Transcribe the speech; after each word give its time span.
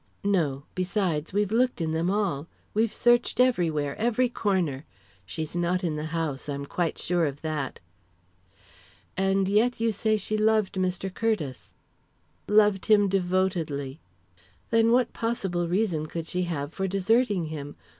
"No; 0.23 0.63
besides, 0.73 1.31
we've 1.31 1.51
looked 1.51 1.79
in 1.79 1.91
them 1.91 2.09
all. 2.09 2.47
We've 2.73 2.91
searched 2.91 3.39
everywhere 3.39 3.95
every 3.97 4.29
corner. 4.29 4.83
She's 5.27 5.55
not 5.55 5.83
in 5.83 5.95
the 5.95 6.05
house 6.05 6.49
I'm 6.49 6.65
quite 6.65 6.97
sure 6.97 7.27
of 7.27 7.43
that." 7.43 7.79
"And 9.15 9.47
yet 9.47 9.79
you 9.79 9.91
say 9.91 10.17
she 10.17 10.37
loved 10.39 10.73
Mr. 10.73 11.13
Curtiss?" 11.13 11.75
"Loved 12.47 12.87
him 12.87 13.09
devotedly." 13.09 13.99
"Then 14.71 14.91
what 14.91 15.13
possible 15.13 15.67
reason 15.67 16.07
could 16.07 16.25
she 16.25 16.45
have 16.49 16.73
for 16.73 16.87
deserting 16.87 17.49
him? 17.53 17.75